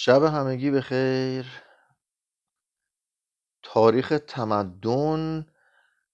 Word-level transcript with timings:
شب 0.00 0.22
همگی 0.22 0.70
به 0.70 0.80
خیر 0.80 1.46
تاریخ 3.62 4.18
تمدن 4.26 5.46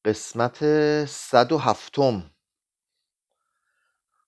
قسمت 0.05 0.59
صد 1.05 1.53
و 1.53 1.59
هفتم. 1.59 2.31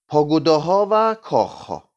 پاگوداها 0.08 0.88
و 0.90 1.14
کاخها. 1.14 1.90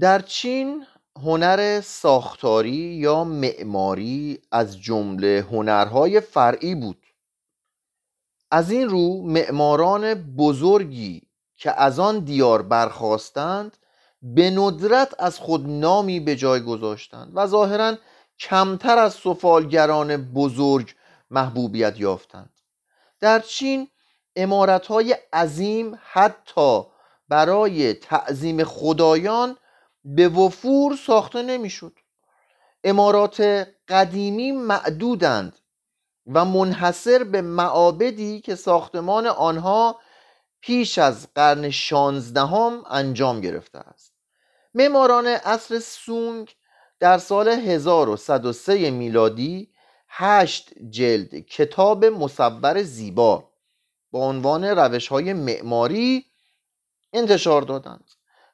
در 0.00 0.20
چین 0.20 0.86
هنر 1.16 1.80
ساختاری 1.80 2.76
یا 2.76 3.24
معماری 3.24 4.42
از 4.52 4.80
جمله 4.80 5.46
هنرهای 5.50 6.20
فرعی 6.20 6.74
بود. 6.74 7.06
از 8.50 8.70
این 8.70 8.88
رو 8.88 9.22
معماران 9.22 10.14
بزرگی 10.14 11.22
که 11.54 11.80
از 11.80 11.98
آن 11.98 12.18
دیار 12.18 12.62
برخواستند 12.62 13.76
به 14.22 14.50
ندرت 14.50 15.14
از 15.18 15.38
خود 15.38 15.66
نامی 15.66 16.20
به 16.20 16.36
جای 16.36 16.60
گذاشتند 16.60 17.32
و 17.34 17.46
ظاهرا 17.46 17.96
کمتر 18.38 18.98
از 18.98 19.14
سفالگران 19.14 20.16
بزرگ 20.16 20.94
محبوبیت 21.30 22.00
یافتند. 22.00 22.52
در 23.20 23.40
چین 23.40 23.88
های 24.88 25.16
عظیم 25.32 25.98
حتی 26.02 26.82
برای 27.28 27.94
تعظیم 27.94 28.64
خدایان 28.64 29.56
به 30.04 30.28
وفور 30.28 30.96
ساخته 30.96 31.42
نمی‌شد. 31.42 31.92
امارات 32.84 33.68
قدیمی 33.88 34.52
معدودند 34.52 35.58
و 36.26 36.44
منحصر 36.44 37.24
به 37.24 37.42
معابدی 37.42 38.40
که 38.40 38.54
ساختمان 38.54 39.26
آنها 39.26 40.00
پیش 40.60 40.98
از 40.98 41.28
قرن 41.34 41.70
شانزدهم 41.70 42.84
انجام 42.90 43.40
گرفته 43.40 43.78
است. 43.78 44.07
معماران 44.78 45.26
عصر 45.26 45.78
سونگ 45.78 46.54
در 47.00 47.18
سال 47.18 47.48
1103 47.48 48.90
میلادی 48.90 49.70
هشت 50.08 50.70
جلد 50.90 51.34
کتاب 51.34 52.04
مصور 52.04 52.82
زیبا 52.82 53.48
با 54.10 54.28
عنوان 54.28 54.64
روش 54.64 55.08
های 55.08 55.32
معماری 55.32 56.24
انتشار 57.12 57.62
دادند. 57.62 58.10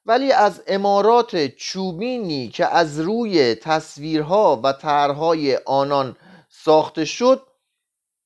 ولی 0.06 0.32
از 0.32 0.62
امارات 0.66 1.46
چوبینی 1.46 2.48
که 2.48 2.66
از 2.66 3.00
روی 3.00 3.54
تصویرها 3.54 4.60
و 4.64 4.72
طرحهای 4.72 5.56
آنان 5.56 6.16
ساخته 6.48 7.04
شد 7.04 7.46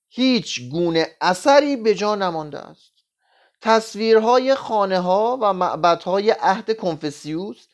هیچ 0.08 0.70
گونه 0.70 1.06
اثری 1.20 1.76
به 1.76 1.94
جا 1.94 2.14
نمانده 2.14 2.58
است. 2.58 2.92
تصویرهای 3.60 4.54
خانه 4.54 5.00
ها 5.00 5.38
و 5.42 5.52
معبدهای 5.52 6.30
عهد 6.30 6.76
کنفسیوس 6.76 7.66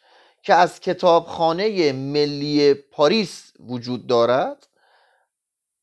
که 0.44 0.54
از 0.54 0.80
کتابخانه 0.80 1.92
ملی 1.92 2.74
پاریس 2.74 3.52
وجود 3.60 4.06
دارد 4.06 4.66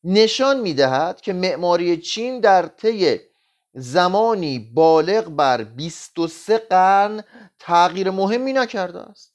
نشان 0.03 0.59
می 0.59 0.73
دهد 0.73 1.21
که 1.21 1.33
معماری 1.33 1.97
چین 1.97 2.39
در 2.39 2.65
طی 2.65 3.19
زمانی 3.73 4.59
بالغ 4.59 5.29
بر 5.29 5.63
23 5.63 6.57
قرن 6.57 7.23
تغییر 7.59 8.11
مهمی 8.11 8.53
نکرده 8.53 8.99
است. 8.99 9.31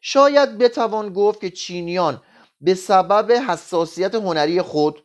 شاید 0.00 0.58
بتوان 0.58 1.12
گفت 1.12 1.40
که 1.40 1.50
چینیان 1.50 2.22
به 2.60 2.74
سبب 2.74 3.32
حساسیت 3.32 4.14
هنری 4.14 4.62
خود 4.62 5.02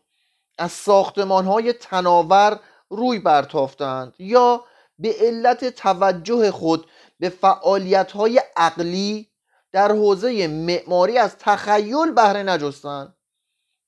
از 0.58 0.72
ساختمان 0.72 1.46
های 1.46 1.74
تناور 1.74 2.60
روی 2.90 3.20
برتافتند 3.20 4.14
یا 4.20 4.64
به 5.00 5.16
علت 5.20 5.66
توجه 5.66 6.52
خود 6.52 6.88
به 7.20 7.30
فعالیت 7.30 8.12
های 8.12 8.42
عقلی 8.58 9.31
در 9.72 9.92
حوزه 9.92 10.48
معماری 10.48 11.18
از 11.18 11.36
تخیل 11.40 12.12
بهره 12.12 12.44
نجستند 12.44 13.16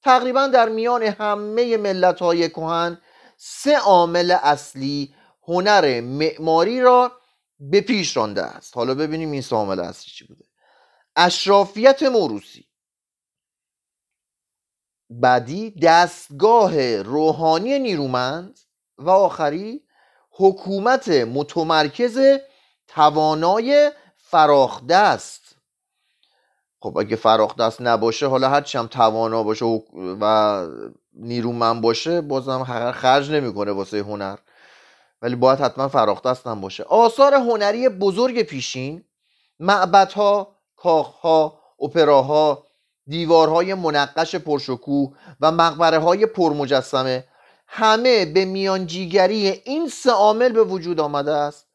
تقریبا 0.04 0.48
در 0.48 0.70
میان 0.70 1.04
همه 1.04 1.78
ملت 1.78 2.20
های 2.20 2.50
کهن 2.50 3.02
سه 3.38 3.78
عامل 3.78 4.38
اصلی 4.44 5.16
هنر 5.48 6.02
معماری 6.02 6.82
را 6.82 7.12
به 7.60 7.82
پیش 7.82 8.18
رانده 8.18 8.44
است. 8.44 8.78
حالا 8.78 8.96
ببینیم 8.96 9.32
این 9.32 9.42
سه 9.42 9.56
عامل 9.56 9.80
اصلی 9.80 10.12
چی 10.12 10.28
بوده. 10.28 10.46
اشرافیت 11.16 12.04
موروسی 12.04 12.66
بعدی 15.10 15.72
دستگاه 15.72 17.02
روحانی 17.02 17.80
نیرومند 17.80 18.60
و 18.98 19.10
آخری 19.10 19.84
حکومت 20.32 21.10
متمرکز 21.10 22.20
توانای 22.88 23.92
فراخدست 24.18 25.43
خب 26.84 26.98
اگه 26.98 27.16
فراخ 27.16 27.56
دست 27.56 27.82
نباشه 27.82 28.28
حالا 28.28 28.50
هرچی 28.50 28.78
هم 28.78 28.88
توانا 28.88 29.44
باشه 29.44 29.66
و 29.96 30.66
نیرومند 31.14 31.82
باشه 31.82 32.22
بازم 32.22 32.64
خرج 32.92 33.32
نمی‌کنه 33.32 33.72
واسه 33.72 34.00
هنر. 34.00 34.36
ولی 35.22 35.36
باید 35.36 35.60
حتما 35.60 35.88
فراخ 35.88 36.22
دست 36.22 36.48
هم 36.48 36.62
باشه. 36.62 36.84
آثار 36.84 37.34
هنری 37.34 37.90
بزرگ 37.90 38.42
پیشین 38.42 39.04
معبدها 39.60 40.56
کاخها 40.76 41.60
اپراها 41.82 42.68
دیوارهای 43.08 43.74
منقش 43.74 44.36
پرشکوه 44.36 45.14
و 45.42 45.52
مقبره 45.52 46.00
های 46.00 46.26
پرمجسمه 46.26 47.24
همه 47.68 48.26
به 48.26 48.46
میانجیگری 48.46 49.48
این 49.48 49.90
سه 49.90 50.12
عامل 50.12 50.52
به 50.52 50.64
وجود 50.64 51.00
آمده 51.00 51.34
است 51.34 51.68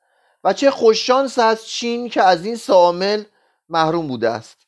و 0.44 0.52
چه 0.52 0.70
خوششانس 0.70 1.38
از 1.38 1.66
چین 1.66 2.08
که 2.08 2.22
از 2.22 2.44
این 2.44 2.56
سه 2.56 2.72
عامل 2.72 3.22
محروم 3.68 4.08
بوده 4.08 4.30
است. 4.30 4.67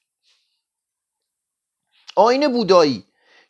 آین 2.21 2.53
بودایی 2.53 3.05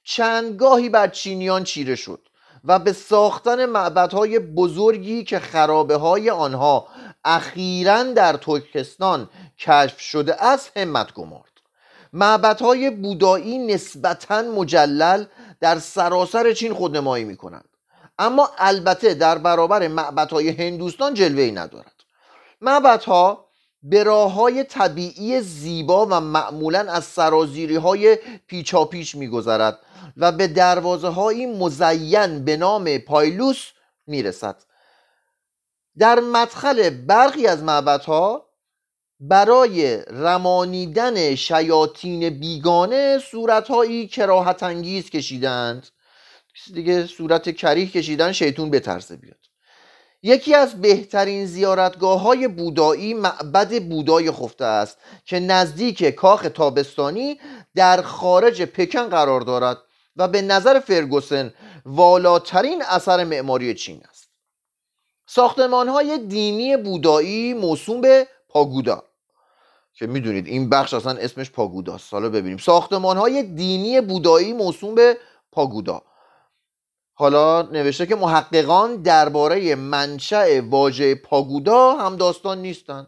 چندگاهی 0.05 0.89
بر 0.89 1.09
چینیان 1.09 1.65
چیره 1.65 1.97
شد 1.97 2.29
و 2.65 2.79
به 2.79 2.93
ساختن 2.93 3.67
معبدهای 3.67 4.39
بزرگی 4.39 5.25
که 5.25 5.39
خرابه 5.39 5.97
های 5.97 6.31
آنها 6.31 6.89
اخیرا 7.25 8.03
در 8.03 8.33
ترکستان 8.33 9.31
کشف 9.59 10.01
شده 10.01 10.45
است 10.45 10.77
همت 10.77 11.13
گمارد. 11.13 11.45
معبدهای 12.13 12.91
بودایی 12.91 13.59
نسبتا 13.59 14.43
مجلل 14.43 15.25
در 15.61 15.79
سراسر 15.79 16.53
چین 16.53 16.75
خودنمایی 16.75 17.25
می 17.25 17.37
کنند 17.37 17.69
اما 18.19 18.51
البته 18.59 19.15
در 19.15 19.39
برابر 19.39 19.89
معبدهای 19.89 20.49
هندوستان 20.49 21.15
جلوه 21.15 21.51
ندارد. 21.51 21.95
معبدها 22.61 23.50
به 23.83 24.03
راه 24.03 24.33
های 24.33 24.65
طبیعی 24.65 25.41
زیبا 25.41 26.07
و 26.07 26.21
معمولا 26.21 26.93
از 26.93 27.05
سرازیری 27.05 27.77
های 27.77 28.19
پیچاپیچ 28.47 29.15
میگذرد 29.15 29.79
و 30.17 30.33
به 30.33 30.47
دروازه 30.47 31.09
های 31.09 31.47
مزین 31.47 32.45
به 32.45 32.57
نام 32.57 32.99
پایلوس 32.99 33.71
می‌رسد. 34.07 34.63
در 35.99 36.21
مدخل 36.21 36.91
برخی 36.91 37.47
از 37.47 37.63
معبدها 37.63 38.51
برای 39.21 39.97
رمانیدن 39.97 41.35
شیاطین 41.35 42.31
بیگانه 42.31 43.19
صورتهایی 43.19 44.09
کراهت 44.09 44.63
انگیز 44.63 45.11
کشیدند 45.11 45.89
دیگه 46.75 47.07
صورت 47.07 47.57
کریه 47.57 47.87
کشیدن 47.87 48.33
شیطون 48.33 48.71
بترسه 48.71 49.17
بیاد. 49.17 49.50
یکی 50.23 50.55
از 50.55 50.81
بهترین 50.81 51.47
زیارتگاه 51.47 52.21
های 52.21 52.49
بودایی 52.49 53.15
معبد 53.15 53.89
بودای 53.89 54.31
خفته 54.31 54.65
است 54.65 54.99
که 55.25 55.41
نزدیک 55.41 56.05
کاخ 56.05 56.49
تابستانی 56.55 57.41
در 57.75 58.03
خارج 58.03 58.63
پکن 58.63 59.09
قرار 59.09 59.41
دارد 59.41 59.79
و 60.17 60.29
به 60.29 60.43
نظر 60.43 60.81
فرگوسن 60.81 61.55
والاترین 61.87 62.83
اثر 62.83 63.25
معماری 63.25 63.75
چین 63.75 64.03
است. 64.11 64.29
ساختمان 65.27 65.89
های 65.89 66.19
دینی 66.19 66.77
بودایی 66.77 67.55
موسوم 67.55 68.01
به 68.01 68.29
پاگودا 68.49 69.03
که 69.95 70.07
می‌دونید 70.07 70.47
این 70.47 70.69
بخش 70.69 70.95
اصلا 70.95 71.13
اسمش 71.13 71.51
پاگوداست. 71.51 72.13
حالا 72.13 72.29
ببینیم. 72.29 72.57
ساختمان 72.57 73.17
های 73.17 73.43
دینی 73.43 74.01
بودایی 74.01 74.53
موسوم 74.53 74.95
به 74.95 75.17
پاگودا. 75.53 76.03
حالا 77.21 77.63
نوشته 77.63 78.07
که 78.07 78.17
محققان 78.17 79.03
درباره 79.03 79.75
منشأ 79.75 80.61
واژه 80.61 81.15
پاگودا 81.15 81.97
هم 81.97 82.17
داستان 82.17 82.63
نیستند 82.63 83.07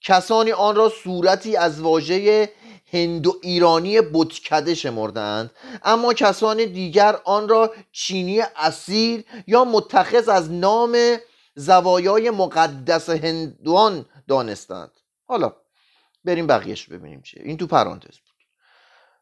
کسانی 0.00 0.52
آن 0.52 0.76
را 0.76 0.88
صورتی 0.88 1.56
از 1.56 1.80
واژه 1.80 2.52
هندو 2.92 3.34
ایرانی 3.42 4.00
بتکده 4.00 4.74
شمردند 4.74 5.50
اما 5.84 6.14
کسان 6.14 6.56
دیگر 6.56 7.18
آن 7.24 7.48
را 7.48 7.74
چینی 7.92 8.40
اصیل 8.56 9.24
یا 9.46 9.64
متخذ 9.64 10.28
از 10.28 10.52
نام 10.52 11.16
زوایای 11.54 12.30
مقدس 12.30 13.10
هندوان 13.10 14.06
دانستند. 14.28 14.90
حالا 15.26 15.52
بریم 16.24 16.46
بقیهش 16.46 16.86
ببینیم 16.86 17.22
چیه. 17.22 17.42
این 17.44 17.56
تو 17.56 17.66
پرانتز. 17.66 18.18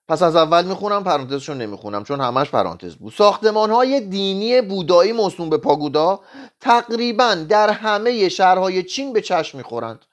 پس 0.08 0.22
از 0.22 0.36
اول 0.36 0.64
می‌خونم 0.64 1.04
پرانتزشو 1.04 1.54
نمی‌خونم 1.54 2.04
چون 2.04 2.20
همش 2.20 2.50
پرانتز 2.50 2.94
بود. 2.94 3.12
ساختمان 3.12 3.70
های 3.70 4.00
دینی 4.00 4.60
بودایی 4.60 5.12
موسوم 5.12 5.50
به 5.50 5.56
پاگودا 5.58 6.20
تقریبا 6.60 7.34
در 7.34 7.70
همه 7.70 8.28
شهرهای 8.28 8.82
چین 8.82 9.12
به 9.12 9.20
چشم 9.20 9.58
می‌خورند 9.58 10.04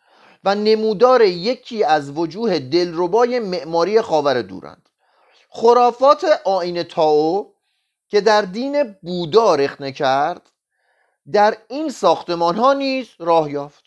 و 0.43 0.55
نمودار 0.55 1.21
یکی 1.21 1.83
از 1.83 2.17
وجوه 2.17 2.59
دلربای 2.59 3.39
معماری 3.39 4.01
خاور 4.01 4.41
دورند. 4.41 4.89
خرافات 5.49 6.25
آین 6.45 6.83
تاو 6.83 7.53
که 8.09 8.21
در 8.21 8.41
دین 8.41 8.95
بودا 9.01 9.55
رخنه 9.55 9.91
کرد 9.91 10.49
در 11.31 11.57
این 11.69 11.89
ساختمان 11.89 12.55
ها 12.55 12.73
نیز 12.73 13.07
راه 13.19 13.51
یافت. 13.51 13.83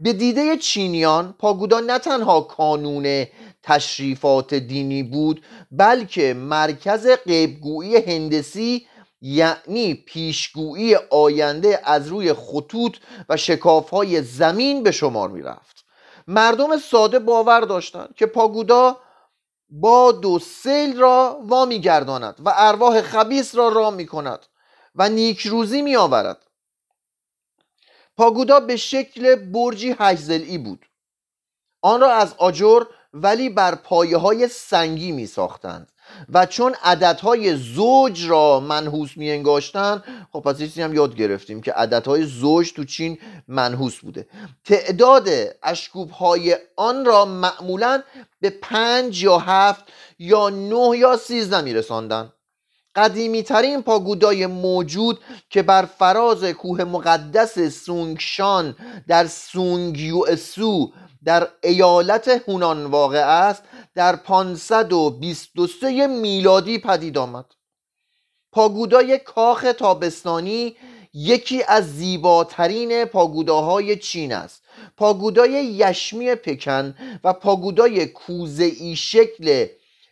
به 0.00 0.12
دیده 0.12 0.56
چینیان 0.56 1.34
پاگودا 1.38 1.80
نه 1.80 1.98
تنها 1.98 2.40
کانون 2.40 3.26
تشریفات 3.62 4.54
دینی 4.54 5.02
بود 5.02 5.44
بلکه 5.70 6.34
مرکز 6.34 7.06
قیبگویی 7.06 7.96
هندسی 7.96 8.86
یعنی 9.20 9.94
پیشگویی 9.94 10.94
آینده 11.10 11.80
از 11.84 12.08
روی 12.08 12.32
خطوط 12.32 12.96
و 13.28 13.36
شکافهای 13.36 14.22
زمین 14.22 14.82
به 14.82 14.90
شمار 14.90 15.28
می 15.28 15.42
رفت 15.42 15.84
مردم 16.26 16.78
ساده 16.78 17.18
باور 17.18 17.60
داشتند 17.60 18.14
که 18.16 18.26
پاگودا 18.26 18.96
با 19.70 20.12
دو 20.12 20.38
سیل 20.38 20.98
را 20.98 21.40
وامی 21.42 21.80
گرداند 21.80 22.36
و 22.44 22.52
ارواح 22.56 23.02
خبیس 23.02 23.54
را 23.54 23.68
رام 23.68 23.94
می 23.94 24.06
کند 24.06 24.46
و 24.94 25.08
نیکروزی 25.08 25.82
می 25.82 25.96
آورد 25.96 26.46
پاگودا 28.16 28.60
به 28.60 28.76
شکل 28.76 29.34
برجی 29.34 29.96
هشزلی 29.98 30.58
بود. 30.58 30.86
آن 31.82 32.00
را 32.00 32.12
از 32.12 32.34
آجر 32.38 32.82
ولی 33.12 33.48
بر 33.48 33.74
پایه 33.74 34.16
های 34.16 34.48
سنگی 34.48 35.12
می 35.12 35.26
ساختند 35.26 35.92
و 36.32 36.46
چون 36.46 36.74
عددهای 36.82 37.56
زوج 37.56 38.26
را 38.28 38.60
منحوس 38.60 39.16
می 39.16 39.30
انگاشتن 39.30 40.02
خب 40.32 40.40
پس 40.40 40.58
چیزی 40.58 40.82
هم 40.82 40.94
یاد 40.94 41.16
گرفتیم 41.16 41.60
که 41.60 41.72
عددهای 41.72 42.24
زوج 42.24 42.72
تو 42.72 42.84
چین 42.84 43.18
منحوس 43.48 43.98
بوده. 43.98 44.26
تعداد 44.64 45.28
اشکوب 45.62 46.10
های 46.10 46.56
آن 46.76 47.04
را 47.04 47.24
معمولا 47.24 48.02
به 48.40 48.50
پنج 48.50 49.22
یا 49.22 49.38
هفت 49.38 49.84
یا 50.18 50.48
نه 50.48 50.98
یا 50.98 51.16
سیزده 51.16 51.60
می 51.60 51.74
رساندن 51.74 52.32
قدیمی 52.94 53.42
ترین 53.42 53.82
پاگودای 53.82 54.46
موجود 54.46 55.20
که 55.50 55.62
بر 55.62 55.82
فراز 55.82 56.44
کوه 56.44 56.84
مقدس 56.84 57.58
سونگشان 57.58 58.76
در 59.08 59.26
سونگیوسو 59.26 60.92
در 61.24 61.48
ایالت 61.62 62.28
هونان 62.28 62.86
واقع 62.86 63.18
است 63.18 63.62
در 63.94 64.16
523 64.16 66.06
میلادی 66.06 66.78
پدید 66.78 67.18
آمد. 67.18 67.44
پاگودای 68.52 69.18
کاخ 69.18 69.72
تابستانی 69.78 70.76
یکی 71.14 71.62
از 71.68 71.96
زیباترین 71.96 73.04
پاگوداهای 73.04 73.96
چین 73.96 74.32
است. 74.32 74.62
پاگودای 74.96 75.50
یشمی 75.64 76.34
پکن 76.34 76.94
و 77.24 77.32
پاگودای 77.32 78.06
کوزه 78.06 78.94
شکل 78.94 79.66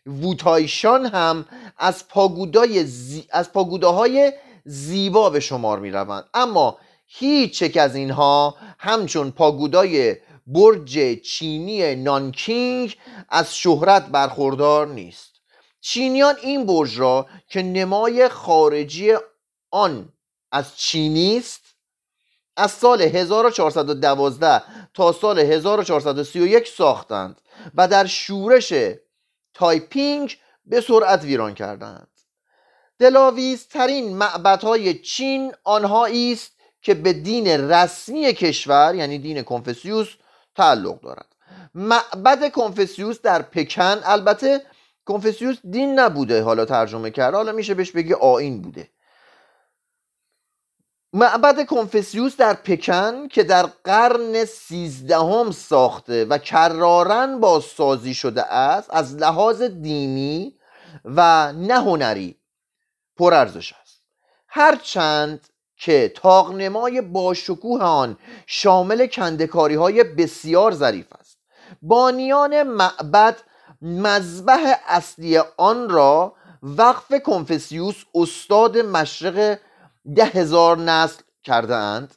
ووتایشان 0.06 1.06
هم 1.06 1.44
از 1.78 2.08
پاگودای 2.08 2.86
از 3.30 3.52
پاگوداهای 3.52 4.32
زیبا 4.64 5.30
به 5.30 5.40
شمار 5.40 5.78
می 5.78 5.90
روند 5.90 6.24
اما 6.34 6.78
هیچ 7.06 7.62
یک 7.62 7.76
از 7.76 7.96
اینها 7.96 8.56
همچون 8.78 9.30
پاگودای 9.30 10.16
برج 10.48 11.20
چینی 11.20 11.94
نانکینگ 11.94 12.96
از 13.28 13.56
شهرت 13.56 14.06
برخوردار 14.06 14.86
نیست. 14.86 15.32
چینیان 15.80 16.34
این 16.42 16.66
برج 16.66 16.98
را 16.98 17.26
که 17.48 17.62
نمای 17.62 18.28
خارجی 18.28 19.12
آن 19.70 20.12
از 20.52 20.76
چینی 20.76 21.38
است 21.38 21.60
از 22.56 22.70
سال 22.70 23.02
1412 23.02 24.62
تا 24.94 25.12
سال 25.12 25.38
1431 25.38 26.68
ساختند 26.68 27.40
و 27.74 27.88
در 27.88 28.06
شورش 28.06 28.72
تایپینگ 29.54 30.38
به 30.66 30.80
سرعت 30.80 31.24
ویران 31.24 31.54
کردند. 31.54 32.08
دلاویزترین 32.98 34.16
معبدهای 34.16 34.98
چین 34.98 35.52
آنهایی 35.64 36.32
است 36.32 36.52
که 36.82 36.94
به 36.94 37.12
دین 37.12 37.48
رسمی 37.48 38.32
کشور 38.32 38.94
یعنی 38.94 39.18
دین 39.18 39.42
کنفسیوس 39.42 40.08
تعلق 40.58 41.00
دارد. 41.00 41.26
معبد 41.74 42.52
کنفسیوس 42.52 43.20
در 43.20 43.42
پکن 43.42 44.00
البته 44.04 44.62
کنفسیوس 45.04 45.58
دین 45.70 45.98
نبوده 45.98 46.42
حالا 46.42 46.64
ترجمه 46.64 47.10
کرد 47.10 47.34
حالا 47.34 47.52
میشه 47.52 47.74
بهش 47.74 47.90
بگی 47.90 48.14
آین 48.14 48.62
بوده. 48.62 48.88
معبد 51.12 51.66
کنفسیوس 51.66 52.36
در 52.36 52.54
پکن 52.54 53.28
که 53.28 53.42
در 53.42 53.66
قرن 53.84 54.44
سیزدهم 54.44 55.50
ساخته 55.50 56.24
و 56.24 56.38
کرارن 56.38 57.40
بازسازی 57.40 58.14
شده 58.14 58.42
است 58.42 58.90
از 58.94 59.16
لحاظ 59.16 59.62
دینی 59.62 60.58
و 61.04 61.52
نه 61.52 61.74
هنری 61.74 62.40
پرارزش 63.16 63.72
است. 63.82 64.02
هرچند 64.48 65.48
که 65.78 66.12
تاقنمای 66.16 67.00
باشکوه 67.00 67.82
آن 67.82 68.16
شامل 68.46 69.06
کندکاری 69.06 69.74
های 69.74 70.04
بسیار 70.04 70.72
ظریف 70.72 71.06
است. 71.20 71.38
بانیان 71.82 72.62
معبد 72.62 73.36
مذبح 73.82 74.74
اصلی 74.86 75.38
آن 75.56 75.88
را 75.88 76.32
وقف 76.62 77.14
کنفسیوس 77.26 78.04
استاد 78.14 78.78
مشرق 78.78 79.58
ده 80.16 80.24
هزار 80.24 80.78
نسل 80.78 81.22
کرده 81.44 81.74
اند 81.74 82.14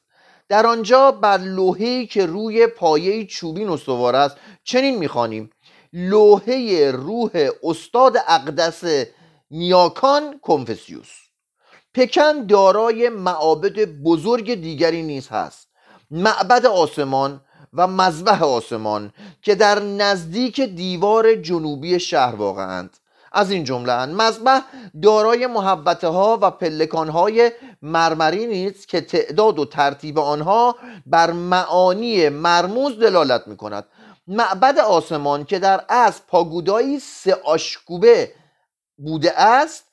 در 0.49 0.65
آنجا 0.65 1.11
بر 1.11 1.37
لوحه‌ای 1.37 2.07
که 2.07 2.25
روی 2.25 2.67
پایه 2.67 3.25
چوبین 3.25 3.69
استوار 3.69 4.15
است 4.15 4.37
چنین 4.63 4.97
می‌خوانیم 4.97 5.49
لوحه 5.93 6.91
روح 6.91 7.49
استاد 7.63 8.17
اقدس 8.27 9.05
نیاکان 9.51 10.39
کنفسیوس. 10.39 11.20
پکن 11.93 12.45
دارای 12.45 13.09
معابد 13.09 13.79
بزرگ 13.85 14.53
دیگری 14.53 15.03
نیز 15.03 15.27
هست. 15.27 15.67
معبد 16.11 16.65
آسمان 16.65 17.41
و 17.73 17.87
مذبح 17.87 18.43
آسمان 18.43 19.13
که 19.41 19.55
در 19.55 19.79
نزدیک 19.79 20.61
دیوار 20.61 21.35
جنوبی 21.35 21.99
شهر 21.99 22.35
واقعند 22.35 22.97
از 23.31 23.51
این 23.51 23.63
جمله 23.63 24.05
مذبح 24.05 24.61
دارای 25.01 25.47
محبته 25.47 26.07
ها 26.07 26.39
و 26.41 26.51
پلکان 26.51 27.09
های 27.09 27.51
مرمری 27.81 28.47
نیست 28.47 28.87
که 28.87 29.01
تعداد 29.01 29.59
و 29.59 29.65
ترتیب 29.65 30.19
آنها 30.19 30.75
بر 31.05 31.31
معانی 31.31 32.29
مرموز 32.29 32.99
دلالت 32.99 33.47
می 33.47 33.57
کند 33.57 33.85
معبد 34.27 34.79
آسمان 34.79 35.45
که 35.45 35.59
در 35.59 35.85
از 35.89 36.27
پاگودایی 36.27 36.99
سه 36.99 37.33
آشکوبه 37.33 38.31
بوده 38.97 39.39
است 39.39 39.90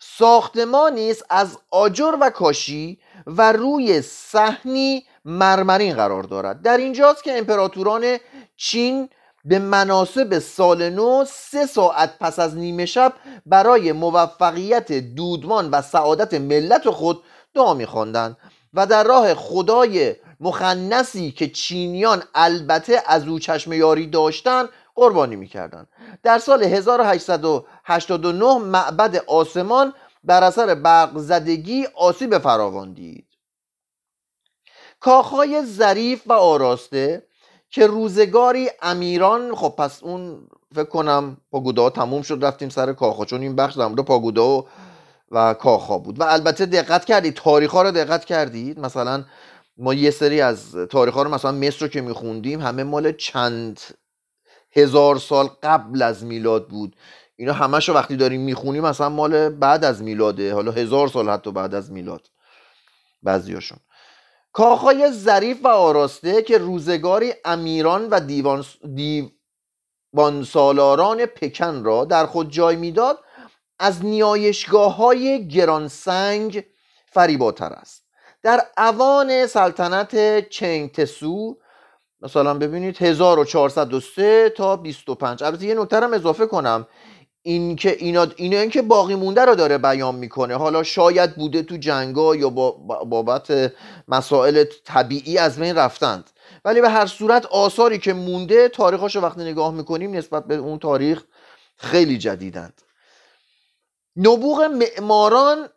ساختمانی 0.00 1.10
است 1.10 1.24
از 1.30 1.58
آجر 1.70 2.14
و 2.20 2.30
کاشی 2.30 2.98
و 3.26 3.52
روی 3.52 4.02
صحنی 4.02 5.04
مرمرین 5.24 5.94
قرار 5.94 6.22
دارد. 6.22 6.62
در 6.62 6.76
اینجاست 6.76 7.24
که 7.24 7.38
امپراتوران 7.38 8.16
چین 8.56 9.08
به 9.44 9.58
مناسب 9.58 10.38
سال 10.38 10.90
نو 10.90 11.24
سه 11.28 11.66
ساعت 11.66 12.18
پس 12.20 12.38
از 12.38 12.56
نیمه 12.56 12.86
شب 12.86 13.12
برای 13.46 13.92
موفقیت 13.92 14.92
دودمان 14.92 15.70
و 15.70 15.82
سعادت 15.82 16.34
ملت 16.34 16.90
خود 16.90 17.22
دعا 17.54 17.74
میخواندند 17.74 18.36
و 18.74 18.86
در 18.86 19.04
راه 19.04 19.34
خدای 19.34 20.16
مخنسی 20.40 21.30
که 21.30 21.48
چینیان 21.48 22.22
البته 22.34 23.02
از 23.06 23.28
او 23.28 23.38
چشم 23.38 23.72
یاری 23.72 24.06
داشتند 24.06 24.68
قربانی 24.94 25.36
می‌کردند. 25.36 25.88
در 26.22 26.38
سال 26.38 26.64
1889 27.90 28.58
معبد 28.58 29.16
آسمان 29.16 29.94
بر 30.24 30.44
اثر 30.44 30.74
برق 30.74 31.18
زدگی 31.18 31.86
آسیب 31.94 32.38
فراوان 32.38 32.92
دید 32.92 33.26
کاخهای 35.00 35.64
ظریف 35.64 36.22
و 36.26 36.32
آراسته 36.32 37.26
که 37.70 37.86
روزگاری 37.86 38.70
امیران 38.82 39.54
خب 39.54 39.74
پس 39.78 40.02
اون 40.02 40.48
فکر 40.74 40.84
کنم 40.84 41.36
پاگودا 41.50 41.90
تموم 41.90 42.22
شد 42.22 42.44
رفتیم 42.44 42.68
سر 42.68 42.92
کاخا 42.92 43.24
چون 43.24 43.40
این 43.40 43.56
بخش 43.56 43.76
در 43.76 43.88
پاگودا 43.88 44.58
و, 44.58 44.68
و 45.30 45.54
کاخا 45.54 45.98
بود. 45.98 46.20
و 46.20 46.22
البته 46.22 46.66
دقت 46.66 47.04
کردید 47.04 47.34
تاریخ 47.34 47.70
ها 47.70 47.82
رو 47.82 47.90
دقت 47.90 48.24
کردید. 48.24 48.80
مثلا 48.80 49.24
ما 49.76 49.94
یه 49.94 50.10
سری 50.10 50.40
از 50.40 50.76
تاریخ 50.76 51.14
ها 51.14 51.22
رو 51.22 51.30
مثلا 51.30 51.52
مصر 51.52 51.78
رو 51.80 51.88
که 51.88 52.00
میخوندیم 52.00 52.60
همه 52.60 52.82
مال 52.84 53.12
چند 53.12 53.80
هزار 54.72 55.18
سال 55.18 55.48
قبل 55.62 56.02
از 56.02 56.24
میلاد 56.24 56.68
بود. 56.68 56.96
اینا 57.40 57.52
همش 57.52 57.88
رو 57.88 57.94
وقتی 57.94 58.16
داریم 58.16 58.40
می‌خونیم 58.40 58.82
مثلا 58.82 59.08
مال 59.08 59.48
بعد 59.48 59.84
از 59.84 60.02
میلاده. 60.02 60.54
حالا 60.54 60.72
هزار 60.72 61.08
سال 61.08 61.28
حتی 61.28 61.52
بعد 61.52 61.74
از 61.74 61.92
میلاد. 61.92 62.26
بعضیاشون. 63.22 63.78
کاخهای 64.52 65.10
ظریف 65.10 65.64
و 65.64 65.68
آراسته 65.68 66.42
که 66.42 66.58
روزگاری 66.58 67.32
امیران 67.44 68.08
و 68.08 68.20
دیوان, 68.20 68.64
دیوان 68.94 70.44
سالاران 70.44 71.26
پکن 71.26 71.84
را 71.84 72.04
در 72.04 72.26
خود 72.26 72.50
جای 72.50 72.76
می‌داد 72.76 73.18
از 73.78 74.04
نیایشگاه 74.04 74.96
های 74.96 75.48
گرانسنگ 75.48 76.64
فریباتر 77.06 77.72
است. 77.72 78.04
در 78.42 78.66
اوان 78.78 79.46
سلطنت 79.46 80.48
چنگ 80.48 80.92
تسو 80.92 81.56
مثلا 82.22 82.54
ببینید 82.54 82.96
1403 82.96 84.50
تا 84.56 84.76
25 84.76 85.44
البته 85.44 85.64
یه 85.66 85.74
نکته 85.74 85.96
هم 85.96 86.14
اضافه 86.14 86.46
کنم. 86.46 86.86
این 87.42 87.76
که 87.76 87.96
اینا 87.98 88.26
اینا 88.36 88.58
اینکه 88.58 88.82
باقی 88.82 89.14
مونده 89.14 89.44
رو 89.44 89.54
داره 89.54 89.78
بیان 89.78 90.14
می‌کنه. 90.14 90.56
حالا 90.56 90.82
شاید 90.82 91.34
بوده 91.34 91.62
تو 91.62 91.76
جنگا 91.76 92.36
یا 92.36 92.50
با 92.50 92.70
بابت 93.04 93.72
مسائل 94.08 94.64
طبیعی 94.84 95.38
از 95.38 95.58
بین 95.58 95.76
رفتند. 95.76 96.30
ولی 96.64 96.80
به 96.80 96.90
هر 96.90 97.06
صورت 97.06 97.46
آثاری 97.46 97.98
که 97.98 98.12
مونده 98.12 98.68
تاریخش 98.68 99.16
رو 99.16 99.22
وقتی 99.22 99.40
نگاه 99.40 99.74
می‌کنیم 99.74 100.14
نسبت 100.14 100.46
به 100.46 100.54
اون 100.54 100.78
تاریخ 100.78 101.24
خیلی 101.76 102.18
جدیدند. 102.18 102.82
نبوغ 104.16 104.60
معماران 104.62 105.68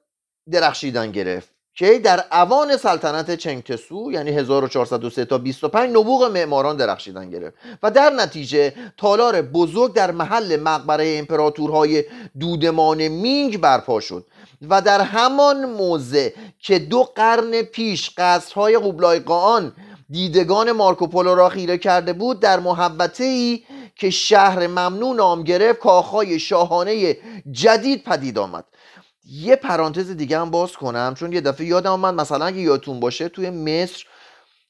درخشیدن 0.51 1.11
گرفت. 1.11 1.52
که 1.75 1.99
در 1.99 2.23
اوان 2.31 2.77
سلطنت 2.77 3.35
چنگتسو 3.35 4.11
یعنی 4.11 4.31
1403 4.31 5.25
تا 5.25 5.37
25 5.37 5.89
نبوغ 5.89 6.23
معماران 6.23 6.77
درخشیدن 6.77 7.29
گرفت. 7.29 7.55
و 7.83 7.91
در 7.91 8.09
نتیجه 8.09 8.73
تالار 8.97 9.41
بزرگ 9.41 9.93
در 9.93 10.11
محل 10.11 10.59
مقبره 10.59 11.15
امپراتورهای 11.17 12.03
دودمان 12.39 13.07
مینگ 13.07 13.61
برپا 13.61 13.99
شد. 13.99 14.25
و 14.69 14.81
در 14.81 15.01
همان 15.01 15.65
موضع 15.65 16.29
که 16.59 16.79
دو 16.79 17.03
قرن 17.03 17.61
پیش 17.61 18.11
قصرهای 18.17 18.77
قبلای 18.77 19.19
قان 19.19 19.73
دیدگان 20.09 20.71
مارکوپولو 20.71 21.35
را 21.35 21.49
خیره 21.49 21.77
کرده 21.77 22.13
بود 22.13 22.39
در 22.39 22.59
محبته 22.59 23.23
ای 23.23 23.63
که 23.95 24.09
شهر 24.09 24.67
ممنون 24.67 25.15
نام 25.15 25.43
گرفت 25.43 25.79
کاخهای 25.79 26.39
شاهانه 26.39 27.17
جدید 27.51 28.03
پدید 28.03 28.37
آمد. 28.37 28.65
یه 29.25 29.55
پرانتز 29.55 30.09
دیگه 30.09 30.39
هم 30.39 30.51
باز 30.51 30.71
کنم 30.71 31.13
چون 31.17 31.33
یه 31.33 31.41
دفعه 31.41 31.67
یادم 31.67 31.91
آمد 31.91 32.13
مثلا 32.13 32.45
اگه 32.45 32.59
یادتون 32.59 32.99
باشه 32.99 33.29
توی 33.29 33.49
مصر 33.49 34.03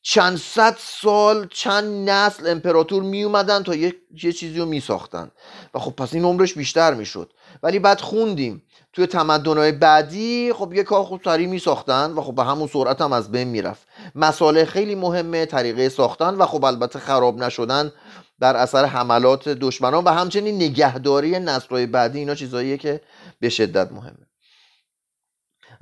چند 0.05 0.37
صد 0.37 0.75
سال 0.79 1.47
چند 1.47 2.09
نسل 2.09 2.47
امپراتور 2.47 3.03
می 3.03 3.23
اومدن 3.23 3.63
تا 3.63 3.75
یه, 3.75 3.95
یه 4.23 4.31
چیزی 4.31 4.59
رو 4.59 4.65
می 4.65 4.79
ساختن 4.79 5.31
و 5.73 5.79
خب 5.79 5.91
پس 5.91 6.13
این 6.13 6.23
عمرش 6.23 6.53
بیشتر 6.53 6.93
می 6.93 7.05
شد 7.05 7.33
ولی 7.63 7.79
بعد 7.79 8.01
خوندیم. 8.01 8.63
توی 8.93 9.07
تمدنهای 9.07 9.71
بعدی 9.71 10.53
خب 10.53 10.73
یه 10.73 10.83
کار 10.83 11.03
خوب 11.03 11.21
سریع 11.25 11.47
می 11.47 11.59
ساختن 11.59 12.11
و 12.11 12.21
خب 12.21 12.35
به 12.35 12.43
همون 12.43 12.67
صورت 12.67 13.01
هم 13.01 13.13
از 13.13 13.31
بین 13.31 13.47
می‌رفت. 13.47 13.87
مساله 14.15 14.65
خیلی 14.65 14.95
مهمه 14.95 15.45
طریقه 15.45 15.89
ساختن 15.89 16.35
و 16.35 16.45
خب 16.45 16.65
البته 16.65 16.99
خراب 16.99 17.37
نشدن 17.37 17.91
در 18.39 18.55
اثر 18.55 18.85
حملات 18.85 19.49
دشمنان 19.49 20.03
و 20.03 20.09
همچنین 20.09 20.55
نگهداری 20.55 21.39
نسلهای 21.39 21.85
بعدی 21.85 22.19
اینا 22.19 22.35
چیزاییه 22.35 22.77
که 22.77 23.01
به 23.39 23.49
شدت 23.49 23.91
مهمه. 23.91 24.32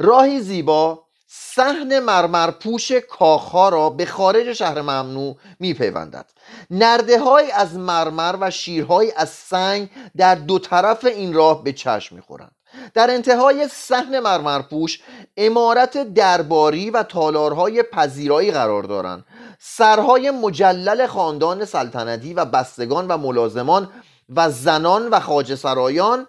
راهی 0.02 0.40
زیبا 0.40 1.04
صحن 1.28 2.00
مرمر 2.00 2.52
پوش 2.52 2.92
کاخها 2.92 3.70
را 3.70 3.90
به 3.90 4.06
خارج 4.06 4.54
شهر 4.54 4.82
ممنوع 4.82 5.38
میپیوندد. 5.60 6.32
نرده 6.70 7.20
های 7.20 7.52
از 7.52 7.76
مرمر 7.76 8.36
و 8.42 8.52
شیرهای 8.52 9.14
از 9.16 9.30
سنگ 9.30 9.90
در 10.18 10.36
دو 10.36 10.60
طرف 10.60 11.06
این 11.06 11.34
راه 11.34 11.64
به 11.64 11.74
چشم 11.74 12.16
می‌خورند. 12.16 12.56
در 12.94 13.12
انتهای 13.12 13.68
صحن 13.68 14.20
مرمرپوش 14.20 15.00
امارت 15.38 16.14
درباری 16.14 16.90
و 16.90 17.04
تالارهای 17.04 17.84
پذیرایی 17.84 18.52
قرار 18.52 18.84
دارند. 18.84 19.26
سرهای 19.60 20.32
مجلل 20.32 21.08
خاندان 21.08 21.66
سلطنتی 21.66 22.34
و 22.34 22.46
بستگان 22.46 23.08
و 23.08 23.18
ملازمان 23.18 23.90
و 24.36 24.50
زنان 24.50 25.10
و 25.10 25.20
خاجه 25.20 25.56
سرایان 25.56 26.28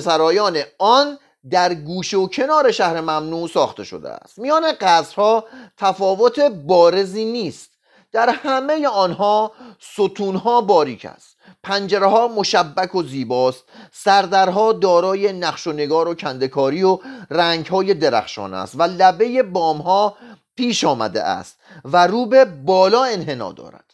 سرایان 0.00 0.58
آن 0.78 1.18
در 1.50 1.74
گوشه 1.74 2.16
و 2.16 2.26
کنار 2.26 2.72
شهر 2.72 3.00
ممنوع 3.00 3.48
ساخته 3.48 3.84
شده 3.84 4.10
است. 4.10 4.38
میان 4.38 4.72
قصرها 4.80 5.44
تفاوت 5.76 6.40
بارزی 6.40 7.24
نیست. 7.24 7.70
در 8.12 8.28
همه 8.28 8.88
آنها 8.88 9.52
ستونها 9.80 10.60
باریک 10.60 11.04
است. 11.04 11.36
پنجره 11.62 12.06
ها 12.06 12.28
مشبک 12.28 12.94
و 12.94 13.02
زیباست. 13.02 13.64
سردرها 13.92 14.72
دارای 14.72 15.32
نقش 15.32 15.66
و 15.66 15.72
نگار 15.72 16.08
و 16.08 16.14
کندکاری 16.14 16.82
و 16.82 16.98
رنگ 17.30 17.66
های 17.66 17.94
درخشان 17.94 18.54
است 18.54 18.74
و 18.74 18.82
لبه 18.82 19.42
بام 19.42 19.76
ها 19.76 20.16
پیش 20.56 20.84
آمده 20.84 21.22
است 21.22 21.56
و 21.84 22.06
رو 22.06 22.26
به 22.26 22.44
بالا 22.44 23.04
انحنا 23.04 23.52
دارد. 23.52 23.84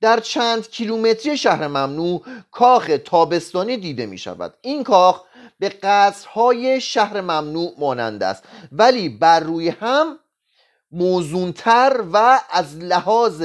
در 0.00 0.20
چند 0.20 0.68
کیلومتری 0.68 1.36
شهر 1.36 1.66
ممنوع 1.66 2.22
کاخ 2.50 2.90
تابستانی 3.04 3.76
دیده 3.76 4.06
می 4.06 4.18
شود 4.18 4.54
این 4.60 4.84
کاخ 4.84 5.22
به 5.60 5.68
قصرهای 5.68 6.80
شهر 6.80 7.20
ممنوع 7.20 7.72
مانند 7.78 8.22
است. 8.22 8.42
ولی 8.72 9.08
بر 9.08 9.40
روی 9.40 9.68
هم 9.68 10.18
موزونتر 10.92 12.04
و 12.12 12.40
از 12.50 12.76
لحاظ 12.76 13.42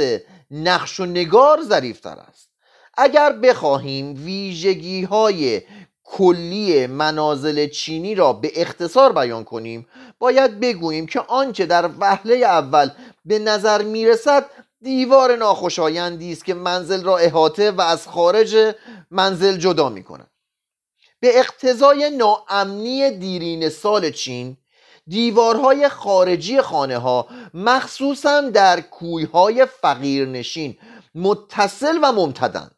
نقش 0.52 1.00
و 1.00 1.06
نگار 1.06 1.62
ظریفتر 1.64 2.18
است. 2.30 2.50
اگر 2.98 3.34
بخواهیم 3.34 4.26
ویژگی 4.26 5.04
های 5.04 5.62
کلی 6.04 6.88
منازل 6.88 7.68
چینی 7.68 8.16
را 8.16 8.34
به 8.34 8.52
اختصار 8.62 9.14
بیان 9.14 9.44
کنیم 9.44 9.88
باید 10.20 10.60
بگوییم 10.60 11.06
که 11.08 11.20
آنچه 11.20 11.66
در 11.66 11.90
وهله 12.00 12.36
اول 12.36 12.90
به 13.26 13.40
نظر 13.40 13.82
می‌رسد 13.82 14.46
دیوار 14.82 15.36
ناخوشایندی 15.36 16.32
است 16.32 16.46
که 16.46 16.54
منزل 16.54 17.04
را 17.04 17.18
احاطه 17.18 17.72
و 17.72 17.82
از 17.82 18.08
خارج 18.08 18.76
منزل 19.12 19.58
جدا 19.58 19.90
می 19.90 20.04
کند 20.04 20.30
به 21.26 21.40
اقتضای 21.40 22.10
ناامنی 22.10 23.12
دیرین 23.12 23.70
سال 23.70 24.12
چین 24.12 24.58
دیوارهای 25.08 25.90
خارجی 25.90 26.62
خانه 26.62 26.98
ها 26.98 27.28
مخصوصا 27.54 28.42
در 28.42 28.82
کویهای 28.82 29.66
فقیرنشین 29.66 30.78
متصل 31.16 32.00
و 32.04 32.12
ممتدند. 32.12 32.76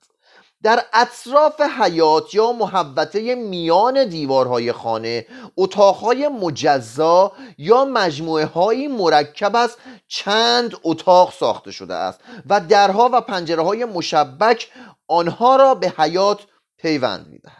در 0.63 0.83
اطراف 0.93 1.61
حیات 1.61 2.33
یا 2.33 2.51
محبته 2.51 3.35
میان 3.35 4.05
دیوارهای 4.05 4.71
خانه 4.71 5.25
اتاقهای 5.57 6.27
مجزا 6.27 7.31
یا 7.57 7.85
مجموعه 7.85 8.45
هایی 8.45 8.87
مرکب 8.87 9.55
از 9.55 9.75
چند 10.07 10.77
اتاق 10.83 11.33
ساخته 11.33 11.71
شده 11.71 11.93
است 11.93 12.19
و 12.49 12.59
درها 12.59 13.09
و 13.13 13.21
پنجره 13.21 13.63
های 13.63 13.85
مشبک 13.85 14.67
آنها 15.07 15.55
را 15.55 15.75
به 15.75 15.93
حیات 15.97 16.39
پیوند 16.77 17.27
می‌دهد. 17.27 17.56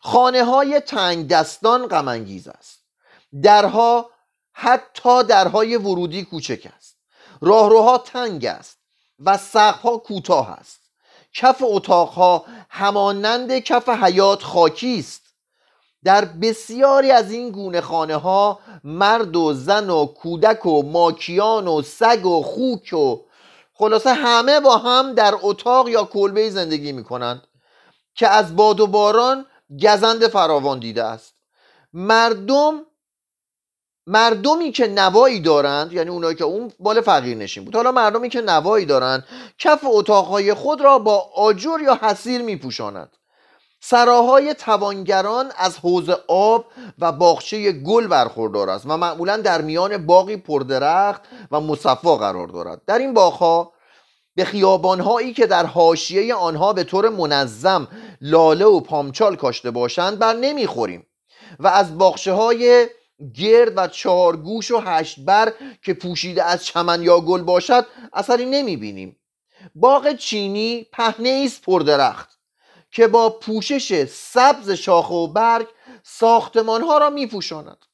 خانه 0.00 0.44
های 0.44 0.80
تنگ 0.80 1.28
دستان 1.28 1.86
غمانگیز 1.86 2.48
است. 2.48 2.80
درها 3.42 4.10
حتی 4.52 5.24
درهای 5.24 5.76
ورودی 5.76 6.24
کوچک 6.24 6.72
است. 6.76 6.96
راهروها 7.40 7.98
تنگ 7.98 8.44
است 8.44 8.78
و 9.18 9.38
سقفها 9.38 9.96
کوتاه 9.96 10.50
است. 10.50 10.80
کف 11.34 11.62
اتاقها 11.62 12.44
همانند 12.68 13.58
کف 13.58 13.88
حیات 13.88 14.42
خاکی 14.42 14.98
است. 14.98 15.22
در 16.04 16.24
بسیاری 16.24 17.10
از 17.10 17.30
این 17.32 17.50
گونه 17.50 17.80
خانه 17.80 18.16
ها 18.16 18.58
مرد 18.84 19.36
و 19.36 19.52
زن 19.52 19.90
و 19.90 20.06
کودک 20.06 20.66
و 20.66 20.82
ماکیان 20.82 21.68
و 21.68 21.82
سگ 21.82 22.26
و 22.26 22.42
خوک 22.42 22.92
و 22.92 23.16
خلاصه 23.74 24.12
همه 24.12 24.60
با 24.60 24.76
هم 24.76 25.14
در 25.14 25.34
اتاق 25.42 25.88
یا 25.88 26.04
کلبه 26.04 26.50
زندگی 26.50 26.92
می 26.92 27.04
کنند 27.04 27.42
که 28.14 28.28
از 28.28 28.56
باد 28.56 28.80
و 28.80 28.86
باران 28.86 29.46
گزند 29.82 30.26
فراوان 30.26 30.78
دیده 30.78 31.04
است. 31.04 31.34
مردم 31.92 32.86
مردمی 34.06 34.72
که 34.72 34.86
نوایی 34.86 35.40
دارند 35.40 35.92
یعنی 35.92 36.10
اونایی 36.10 36.36
که 36.36 36.44
اون 36.44 36.72
بال 36.78 37.00
فقیر 37.00 37.36
نشین 37.36 37.64
بود. 37.64 37.76
حالا 37.76 37.92
مردمی 37.92 38.28
که 38.28 38.40
نوایی 38.40 38.86
دارند 38.86 39.24
کف 39.58 39.80
اتاقهای 39.84 40.54
خود 40.54 40.80
را 40.80 40.98
با 40.98 41.30
آجر 41.36 41.78
یا 41.84 41.98
حسیر 42.02 42.42
میپوشانند 42.42 43.16
سراهای 43.80 44.54
توانگران 44.54 45.52
از 45.56 45.78
حوز 45.78 46.10
آب 46.28 46.64
و 46.98 47.12
باغچه 47.12 47.72
گل 47.72 48.06
برخوردار 48.06 48.70
است 48.70 48.86
و 48.86 48.96
معمولا 48.96 49.36
در 49.36 49.62
میان 49.62 50.06
باقی 50.06 50.36
پردرخت 50.36 51.22
و 51.50 51.60
مصفا 51.60 52.16
قرار 52.16 52.48
دارد. 52.48 52.82
در 52.86 52.98
این 52.98 53.14
باغها 53.14 53.72
به 54.34 54.44
خیابانهایی 54.44 55.32
که 55.32 55.46
در 55.46 55.66
حاشیه 55.66 56.34
آنها 56.34 56.72
به 56.72 56.84
طور 56.84 57.08
منظم 57.08 57.88
لاله 58.20 58.64
و 58.64 58.80
پامچال 58.80 59.36
کاشته 59.36 59.70
باشند 59.70 60.18
بر 60.18 60.32
نمی‌خوریم. 60.32 61.06
و 61.58 61.66
از 61.66 61.98
باخشه 61.98 62.32
های 62.32 62.88
گرد 63.34 63.72
و 63.76 63.86
چارگوش 63.86 64.70
و 64.70 64.78
هشت 64.78 65.20
بر 65.20 65.52
که 65.82 65.94
پوشیده 65.94 66.44
از 66.44 66.64
چمن 66.64 67.02
یا 67.02 67.20
گل 67.20 67.42
باشد 67.42 67.86
اثری 68.12 68.46
نمی 68.46 68.76
بینیم 68.76 69.16
باغ 69.74 70.16
چینی 70.16 70.86
پهنه 70.92 71.42
است 71.46 71.62
پردرخت 71.62 72.38
که 72.90 73.08
با 73.08 73.30
پوشش 73.30 74.04
سبز 74.04 74.70
شاخه 74.70 75.14
و 75.14 75.26
برگ 75.26 75.66
ساختمان 76.02 76.82
ها 76.82 76.98
را 76.98 77.10
می 77.10 77.26
پوشاند 77.26 77.86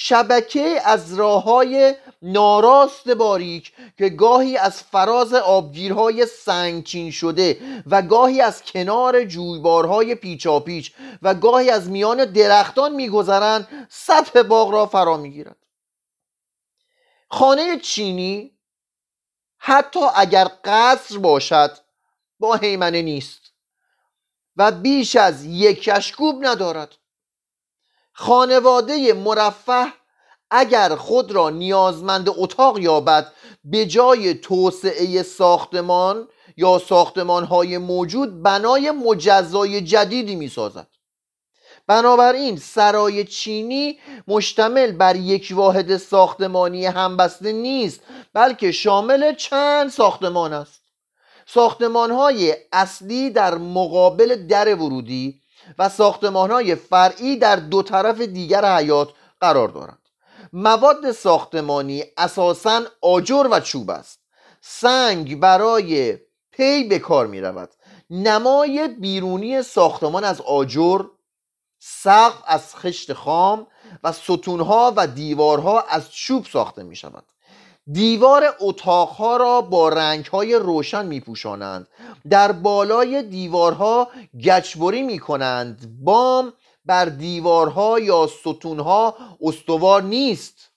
شبکه 0.00 0.80
از 0.84 1.14
راه 1.14 1.42
های 1.42 1.94
ناراست 2.22 3.08
باریک 3.08 3.72
که 3.98 4.08
گاهی 4.08 4.56
از 4.56 4.82
فراز 4.82 5.34
آبگیرهای 5.34 6.26
سنگچین 6.26 7.10
شده 7.10 7.60
و 7.86 8.02
گاهی 8.02 8.40
از 8.40 8.62
کنار 8.62 9.24
جویبارهای 9.24 10.14
پیچاپیچ 10.14 10.92
و 11.22 11.34
گاهی 11.34 11.70
از 11.70 11.90
میان 11.90 12.24
درختان 12.24 12.94
میگذرند 12.94 13.88
سطح 13.90 14.42
باغ 14.42 14.70
را 14.70 14.86
فرا 14.86 15.16
می‌گیرد. 15.16 15.56
خانه 17.30 17.78
چینی 17.78 18.58
حتی 19.58 20.00
اگر 20.16 20.48
قصر 20.64 21.18
باشد 21.18 21.78
با 22.38 22.54
حیمنه 22.54 23.02
نیست 23.02 23.40
و 24.56 24.72
بیش 24.72 25.16
از 25.16 25.44
یک 25.44 25.82
کشکوب 25.82 26.46
ندارد. 26.46 26.97
خانواده 28.20 29.12
مرفه 29.12 29.92
اگر 30.50 30.96
خود 30.96 31.32
را 31.32 31.50
نیازمند 31.50 32.28
اتاق 32.28 32.78
یابد 32.78 33.32
به 33.64 33.86
جای 33.86 34.34
توسعه 34.34 35.22
ساختمان 35.22 36.28
یا 36.56 36.78
ساختمان 36.78 37.44
های 37.44 37.78
موجود 37.78 38.42
بنای 38.42 38.90
مجزای 38.90 39.80
جدیدی 39.80 40.36
می 40.36 40.48
سازد 40.48 40.86
بنابراین 41.86 42.56
سرای 42.56 43.24
چینی 43.24 43.98
مشتمل 44.28 44.92
بر 44.92 45.16
یک 45.16 45.52
واحد 45.54 45.96
ساختمانی 45.96 46.86
همبسته 46.86 47.52
نیست 47.52 48.00
بلکه 48.32 48.72
شامل 48.72 49.34
چند 49.34 49.90
ساختمان 49.90 50.52
است. 50.52 50.82
ساختمان 51.46 52.10
های 52.10 52.54
اصلی 52.72 53.30
در 53.30 53.54
مقابل 53.54 54.46
در 54.46 54.74
ورودی 54.74 55.40
و 55.78 55.88
ساختمان 55.88 56.50
های 56.50 56.74
فرعی 56.74 57.36
در 57.36 57.56
دو 57.56 57.82
طرف 57.82 58.20
دیگر 58.20 58.76
حیات 58.76 59.08
قرار 59.40 59.68
دارند. 59.68 60.08
مواد 60.52 61.12
ساختمانی 61.12 62.04
اساسا 62.16 62.82
آجر 63.02 63.48
و 63.50 63.60
چوب 63.60 63.90
است. 63.90 64.20
سنگ 64.60 65.40
برای 65.40 66.18
پی 66.50 66.84
به 66.84 66.98
کار 66.98 67.26
می 67.26 67.40
رود 67.40 67.70
نمای 68.10 68.88
بیرونی 68.88 69.62
ساختمان 69.62 70.24
از 70.24 70.40
آجر 70.40 71.04
سقف 71.78 72.42
از 72.46 72.76
خشت 72.76 73.12
خام 73.12 73.66
و 74.04 74.12
ستونها 74.12 74.92
و 74.96 75.06
دیوارها 75.06 75.80
از 75.80 76.12
چوب 76.12 76.46
ساخته 76.46 76.82
می 76.82 76.96
شود 76.96 77.24
دیوار 77.92 78.56
اتاقها 78.60 79.36
را 79.36 79.60
با 79.60 79.88
رنگهای 79.88 80.54
روشن 80.54 81.06
می 81.06 81.20
پوشانند 81.20 81.88
در 82.30 82.52
بالای 82.52 83.22
دیوارها 83.22 84.08
گچبری 84.44 85.02
می 85.02 85.18
کنند 85.18 86.04
بام 86.04 86.52
بر 86.84 87.04
دیوارها 87.04 87.98
یا 88.00 88.26
ستونها 88.26 89.16
استوار 89.40 90.02
نیست 90.02 90.70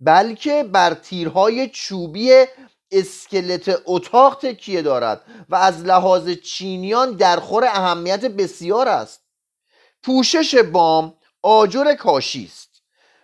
بلکه 0.00 0.62
بر 0.72 0.94
تیرهای 0.94 1.68
چوبی 1.68 2.44
اسکلت 2.90 3.82
اتاق 3.86 4.38
تکیه 4.42 4.82
دارد 4.82 5.24
و 5.48 5.56
از 5.56 5.82
لحاظ 5.84 6.28
چینیان 6.30 7.16
در 7.16 7.40
خور 7.40 7.64
اهمیت 7.64 8.24
بسیار 8.24 8.88
است. 8.88 9.20
پوشش 10.02 10.54
بام 10.54 11.14
آجر 11.42 11.94
کاشی 11.94 12.44
است. 12.44 12.67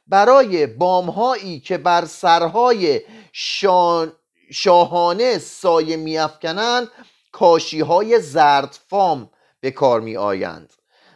برای 0.07 0.67
بامهایی 0.67 1.61
که 1.61 1.79
بر 1.79 2.05
سرهای 2.05 3.01
شان... 3.33 4.13
شاهانه 4.53 5.39
سایه 5.39 5.97
میافکنند 5.97 6.89
کاشی 7.33 7.81
های 7.81 8.21
زرد 8.21 8.79
فام 8.89 9.31
به 9.61 9.71
کار 9.71 10.01
می 10.01 10.17
آیند 10.17 10.73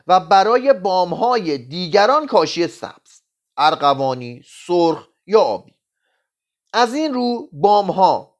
و 0.06 0.20
برای 0.20 0.72
بامهای 0.72 1.58
دیگران 1.58 2.26
کاشی 2.26 2.66
سبز 2.66 3.22
ارغوانی 3.56 4.42
سرخ 4.66 5.08
یا 5.26 5.40
آبی. 5.40 5.74
از 6.72 6.94
این 6.94 7.14
رو 7.14 7.48
بامها 7.52 8.38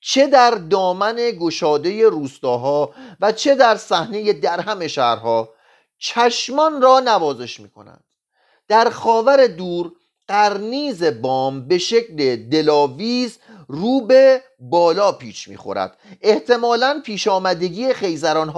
چه 0.00 0.26
در 0.26 0.50
دامن 0.50 1.16
گشاده 1.16 2.08
روستاها 2.08 2.94
و 3.20 3.32
چه 3.32 3.54
در 3.54 3.76
صحنه 3.76 4.32
درهم 4.32 4.86
شهرها 4.86 5.54
چشمان 5.98 6.82
را 6.82 7.00
نوازش 7.00 7.60
می 7.60 7.70
کنند 7.70 8.04
در 8.70 8.90
خاور 8.90 9.46
دور 9.46 9.92
قرنیز 10.28 11.04
بام 11.04 11.68
به 11.68 11.78
شکل 11.78 12.36
دلاویز 12.36 13.38
رو 13.68 14.00
به 14.00 14.42
بالا 14.60 15.12
پیچ 15.12 15.48
می‌خورد. 15.48 15.96
احتمالا 16.20 17.00
پیش 17.04 17.28
آمدگی 17.28 17.92
خیزران 17.92 18.54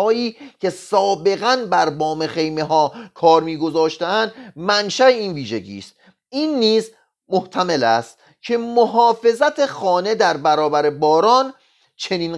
که 0.60 0.70
سابقا 0.70 1.66
بر 1.70 1.90
بام 1.90 2.26
خیمه 2.26 2.62
ها 2.62 2.92
کار 3.14 3.42
میگذاشتند 3.42 4.32
منشأ 4.56 5.06
این 5.06 5.32
ویژگی 5.32 5.78
است. 5.78 5.92
این 6.30 6.58
نیز 6.58 6.90
محتمل 7.28 7.84
است 7.84 8.18
که 8.42 8.56
محافظت 8.56 9.66
خانه 9.66 10.14
در 10.14 10.36
برابر 10.36 10.90
باران 10.90 11.54
چنین 11.96 12.36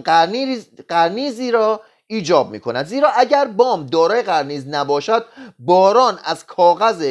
قرنیزی 0.87 1.51
را 1.51 1.81
ایجاب 2.07 2.51
می 2.51 2.59
کند 2.59 2.85
زیرا 2.85 3.09
اگر 3.09 3.45
بام 3.45 3.85
دارای 3.85 4.21
قرنیز 4.21 4.67
نباشد 4.67 5.25
باران 5.59 6.19
از 6.23 6.45
کاغذ 6.45 7.01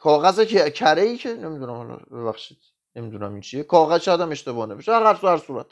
کاغذ 0.00 0.40
کره 0.74 1.02
ای 1.02 1.16
که 1.16 1.28
نمی‌دونم 1.28 1.74
حالا 1.74 1.96
ببخشید 1.96 2.58
نمی‌دونم 2.96 3.32
این 3.32 3.40
چیه. 3.40 3.62
کاغذ 3.62 4.00
شاید 4.00 4.20
هم 4.20 4.30
اشتباه 4.30 4.66
نمیشه 4.68 4.92
هر 4.92 5.14
هر 5.14 5.38
صورت. 5.38 5.66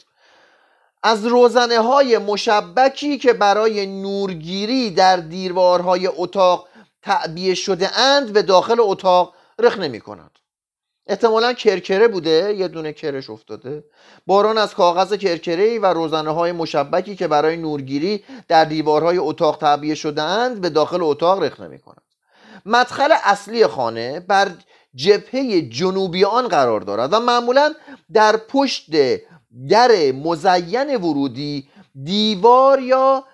از 1.02 1.26
روزنه 1.26 1.78
های 1.78 2.18
مشبکی 2.18 3.18
که 3.18 3.32
برای 3.32 3.86
نورگیری 3.86 4.90
در 4.90 5.16
دیوارهای 5.16 6.06
اتاق 6.06 6.68
تعبیه 7.02 7.54
شده 7.54 7.98
اند 7.98 8.32
به 8.32 8.42
داخل 8.42 8.76
اتاق 8.80 9.34
رخ 9.58 9.78
نمی 9.78 10.00
کند 10.00 10.38
احتمالا 11.06 11.52
کرکره 11.52 12.08
بوده 12.08 12.54
یه 12.58 12.68
دونه 12.68 12.92
کرش 12.92 13.30
افتاده. 13.30 13.84
باران 14.26 14.58
از 14.58 14.74
کاغذ 14.74 15.14
کرکره 15.14 15.78
و 15.78 15.86
روزنه 15.86 16.30
های 16.30 16.52
مشبکی 16.52 17.16
که 17.16 17.28
برای 17.28 17.56
نورگیری 17.56 18.24
در 18.48 18.64
دیوارهای 18.64 19.18
اتاق 19.18 19.56
تعبیه 19.56 19.94
شده 19.94 20.22
اند 20.22 20.60
به 20.60 20.70
داخل 20.70 21.02
اتاق 21.02 21.42
رخ 21.42 21.60
نمی 21.60 21.78
کند 21.78 22.11
مدخل 22.64 23.12
اصلی 23.24 23.66
خانه 23.66 24.20
بر 24.20 24.52
جبهه 24.94 25.62
جنوبی 25.62 26.24
آن 26.24 26.48
قرار 26.48 26.80
دارد 26.80 27.12
و 27.12 27.20
معمولا 27.20 27.74
در 28.12 28.36
پشت 28.36 28.90
در 29.68 30.12
مزین 30.12 30.96
ورودی 30.96 31.68
دیوار 32.04 32.80
یا 32.80 33.24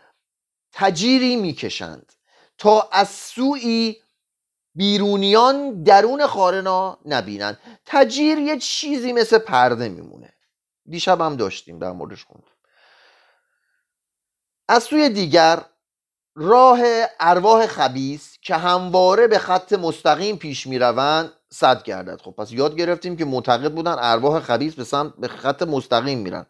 تجیری 0.73 1.37
می‌کشند 1.37 2.12
تا 2.59 2.88
از 2.93 3.09
سوی 3.09 3.97
بیرونیان 4.75 5.83
درون 5.83 6.27
خارنا 6.27 6.99
نبینند. 7.05 7.59
تجیر 7.87 8.38
یه 8.38 8.59
چیزی 8.59 9.12
مثل 9.12 9.38
پرده 9.38 9.88
میمونه. 9.88 10.33
دیشب 10.87 11.21
هم 11.21 11.37
داشتیم 11.37 11.79
در 11.79 11.93
موردش 11.93 12.25
خوندیم. 12.25 12.53
از 14.69 14.83
سوی 14.83 15.09
دیگر 15.09 15.64
راه 16.40 16.81
ارواح 17.20 17.66
خبیس 17.66 18.38
که 18.42 18.55
همواره 18.57 19.27
به 19.27 19.38
خط 19.38 19.72
مستقیم 19.72 20.37
پیش 20.37 20.66
می‌روند 20.66 21.33
صد 21.51 21.83
گردد. 21.83 22.20
خب 22.20 22.31
پس 22.31 22.53
یاد 22.53 22.77
گرفتیم 22.77 23.16
که 23.16 23.24
معتقد 23.24 23.72
بودن 23.72 23.96
ارواح 23.98 24.40
خبیس 24.40 24.74
به 24.74 24.85
سمت 24.85 25.12
به 25.18 25.29
خط 25.29 25.62
مستقیم 25.62 26.18
میرن. 26.18 26.46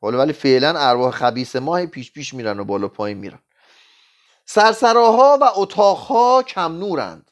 حالا 0.00 0.18
ولی 0.18 0.32
فعلا 0.32 0.74
ارواح 0.78 1.10
خبیس 1.10 1.56
ماه 1.56 1.86
پیش 1.86 2.12
پیش 2.12 2.34
میرن 2.34 2.60
و 2.60 2.64
بالا 2.64 2.88
پایین 2.88 3.18
میرن. 3.18 3.38
سرسراها 4.46 5.38
و 5.40 5.50
اتاقها 5.56 6.42
کم 6.42 6.78
نورند 6.78 7.30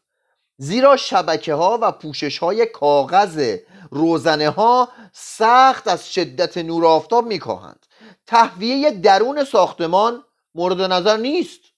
زیرا 0.56 0.96
شبکه 0.96 1.54
ها 1.54 1.78
و 1.82 1.92
پوشش 1.92 2.38
های 2.38 2.66
کاغذ 2.66 3.56
روزنه 3.90 4.50
ها 4.50 4.88
سخت 5.12 5.88
از 5.88 6.12
شدت 6.12 6.58
نور 6.58 6.86
آفتاب 6.86 7.26
میکاهند. 7.26 7.86
تهویه 8.26 8.90
درون 8.90 9.44
ساختمان 9.44 10.24
مورد 10.54 10.80
نظر 10.80 11.16
نیست. 11.16 11.71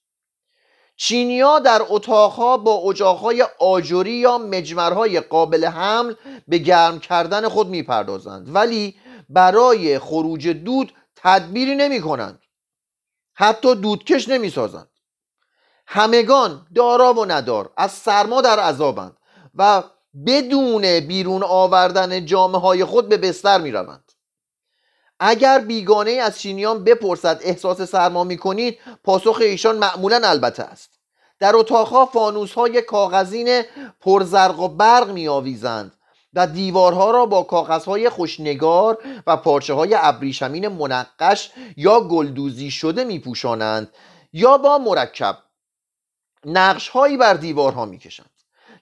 چینیا 0.97 1.59
در 1.59 1.81
اتاقها 1.89 2.57
با 2.57 2.73
اجاقهای 2.75 3.45
آجوری 3.59 4.11
یا 4.11 4.37
مجمرهای 4.37 5.19
قابل 5.19 5.65
حمل 5.65 6.13
به 6.47 6.57
گرم 6.57 6.99
کردن 6.99 7.49
خود 7.49 7.67
می‌پردازند. 7.67 8.55
ولی 8.55 8.95
برای 9.29 9.99
خروج 9.99 10.47
دود 10.47 10.93
تدبیری 11.15 11.75
نمی 11.75 12.01
کنند 12.01 12.39
حتی 13.33 13.75
دودکش 13.75 14.29
نمی 14.29 14.49
سازند 14.49 14.89
همگان 15.87 16.67
دارا 16.75 17.13
و 17.13 17.25
ندار 17.25 17.73
از 17.77 17.91
سرما 17.91 18.41
در 18.41 18.59
عذابند 18.59 19.17
و 19.55 19.83
بدون 20.25 20.99
بیرون 20.99 21.43
آوردن 21.43 22.25
جامعه 22.25 22.61
های 22.61 22.85
خود 22.85 23.09
به 23.09 23.17
بستر 23.17 23.61
می 23.61 23.71
روند. 23.71 24.04
اگر 25.19 25.59
بیگانه 25.59 26.11
از 26.11 26.39
چینیان 26.39 26.83
بپرسد 26.83 27.39
احساس 27.43 27.81
سرما 27.81 28.23
می 28.23 28.37
کنید 28.37 28.79
پاسخ 29.03 29.37
ایشان 29.41 29.77
معمولا 29.77 30.21
البته 30.23 30.63
است. 30.63 30.89
در 31.39 31.55
اتاقها 31.55 32.05
فانوس 32.05 32.53
های 32.53 32.81
کاغذین 32.81 33.61
پرزرق 34.01 34.59
و 34.59 34.67
برق 34.67 35.11
می 35.11 35.27
و 36.33 36.47
دیوارها 36.47 37.11
را 37.11 37.25
با 37.25 37.43
کاغذهای 37.43 38.09
خوشنگار 38.09 38.97
و 39.27 39.37
پارچه 39.37 39.73
های 39.73 39.95
ابریشمین 39.99 40.67
منقش 40.67 41.51
یا 41.77 42.01
گلدوزی 42.01 42.71
شده 42.71 43.03
می 43.03 43.19
پوشانند 43.19 43.93
یا 44.33 44.57
با 44.57 44.77
مرکب. 44.77 45.37
نقش 46.45 46.89
هایی 46.89 47.17
بر 47.17 47.33
دیوارها 47.33 47.85
می 47.85 47.97
کشند 47.97 48.29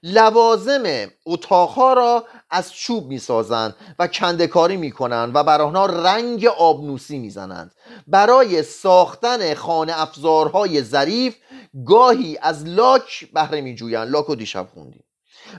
لوازم 0.04 0.84
اتاقها 1.26 1.94
را 1.94 2.26
از 2.50 2.74
چوب 2.74 3.08
می 3.08 3.20
سازند 3.20 3.76
و 4.00 4.08
کندکاری 4.08 4.78
می 4.78 4.92
کنند 4.92 5.36
و 5.36 5.44
بر 5.44 5.62
آنها 5.62 5.86
رنگ 5.86 6.46
آبنوسی 6.46 7.20
می 7.20 7.30
زنند 7.30 7.76
برای 8.08 8.64
ساختن 8.64 9.54
خانه 9.54 10.02
افزارهای 10.02 10.84
ظریف 10.84 11.36
گاهی 11.86 12.38
از 12.42 12.66
لاک 12.66 13.32
بهره 13.34 13.62
می 13.62 13.76
جویند 13.76 14.10
لاک 14.10 14.30
و 14.30 14.36
دیشب 14.36 14.68
خوندیم. 14.74 15.04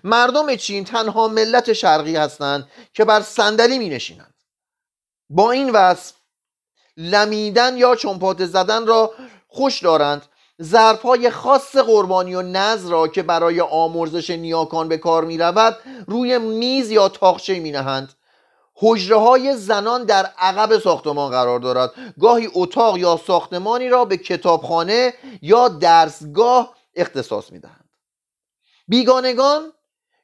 مردم 0.04 0.56
چین 0.56 0.84
تنها 0.84 1.28
ملت 1.28 1.72
شرقی 1.72 2.16
هستند 2.16 2.68
که 2.92 3.04
بر 3.04 3.20
صندلی 3.20 3.78
می 3.78 3.88
نشینند 3.88 4.34
با 5.30 5.50
این 5.50 5.70
وصف 5.70 6.14
لمیدن 6.96 7.76
یا 7.76 7.96
چنپات 7.96 8.44
زدن 8.44 8.86
را 8.86 9.14
خوش 9.48 9.82
دارند 9.82 10.26
ظرفهای 10.62 11.30
خاص 11.30 11.76
قربانی 11.76 12.34
و 12.34 12.42
نظر 12.42 12.90
را 12.90 13.08
که 13.08 13.22
برای 13.22 13.60
آمرزش 13.60 14.30
نیاکان 14.30 14.88
به 14.88 14.98
کار 14.98 15.24
می 15.24 15.38
رود 15.38 15.76
روی 16.06 16.38
میز 16.38 16.90
یا 16.90 17.08
تاخچه 17.08 17.60
می 17.60 17.70
نهند 17.70 18.12
حجره 18.76 19.16
های 19.16 19.56
زنان 19.56 20.04
در 20.04 20.30
عقب 20.38 20.78
ساختمان 20.78 21.30
قرار 21.30 21.60
دارد. 21.60 21.90
گاهی 22.20 22.48
اتاق 22.54 22.98
یا 22.98 23.20
ساختمانی 23.26 23.88
را 23.88 24.04
به 24.04 24.16
کتابخانه 24.16 25.14
یا 25.42 25.68
درسگاه 25.68 26.76
اختصاص 26.94 27.52
می 27.52 27.58
دهند 27.58 27.88
بیگانگان 28.88 29.72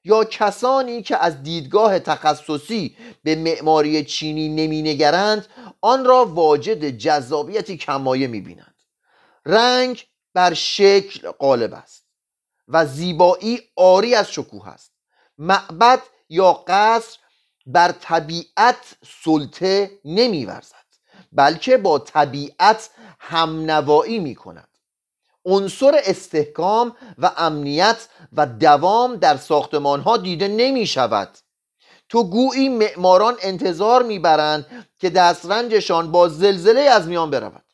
یا 0.04 0.24
کسانی 0.24 1.02
که 1.02 1.16
از 1.16 1.42
دیدگاه 1.42 1.98
تخصصی 1.98 2.96
به 3.24 3.34
معماری 3.34 4.04
چینی 4.04 4.48
نمینگرند 4.48 5.46
آن 5.80 6.04
را 6.04 6.24
واجد 6.24 6.84
جذابیتی 6.84 7.76
کمایه 7.76 8.26
می‌بینند. 8.26 8.74
رنگ 9.46 10.06
بر 10.34 10.54
شکل 10.54 11.30
غالب 11.30 11.74
است 11.74 12.06
و 12.68 12.86
زیبایی 12.86 13.60
آری 13.76 14.14
از 14.14 14.32
شکوه 14.32 14.68
است. 14.68 14.92
معبد 15.38 16.02
یا 16.28 16.52
قصر 16.52 17.18
بر 17.66 17.92
طبیعت 17.92 18.94
سلطه 19.24 19.90
نمیورزد 20.04 20.74
بلکه 21.32 21.76
با 21.76 21.98
طبیعت 21.98 22.90
همنوایی 23.20 24.18
می 24.18 24.34
کند 24.34 24.68
عنصر 25.44 26.00
استحکام 26.04 26.96
و 27.18 27.32
امنیت 27.36 28.08
و 28.32 28.46
دوام 28.46 29.16
در 29.16 29.36
ساختمان 29.36 30.00
ها 30.00 30.16
دیده 30.16 30.48
نمی 30.48 30.86
شود 30.86 31.38
تو 32.08 32.24
گویی 32.24 32.68
معماران 32.68 33.36
انتظار 33.42 34.02
می‌برند 34.02 34.88
که 34.98 35.10
دسترنجشان 35.10 36.12
با 36.12 36.28
زلزله 36.28 36.80
از 36.80 37.08
میان 37.08 37.30
برود. 37.30 37.64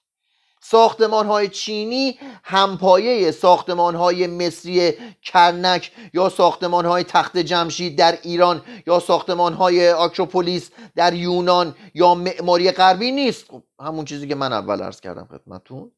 ساختمان 0.61 1.27
های 1.27 1.49
چینی 1.49 2.19
همپایه 2.45 3.31
ساختمان 3.31 3.95
های 3.95 4.27
مصری 4.27 4.93
کرنک 5.23 5.93
یا 6.15 6.29
ساختمان 6.29 6.87
های 6.87 7.05
تخت 7.05 7.39
جمشید 7.39 7.99
در 7.99 8.19
ایران 8.23 8.63
یا 8.87 9.01
ساختمان 9.01 9.53
های 9.53 9.91
آکروپولیس 9.91 10.71
در 10.95 11.15
یونان 11.15 11.75
یا 11.95 12.15
معماری 12.15 12.71
غربی 12.71 13.13
نیست. 13.13 13.45
خب 13.51 13.63
همون 13.81 14.05
چیزی 14.05 14.29
که 14.29 14.35
من 14.35 14.53
اول 14.53 14.83
عرض 14.83 15.01
کردم 15.01 15.29
خدمتون 15.31 15.91